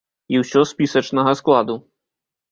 [0.35, 1.75] І ўсё спісачнага складу.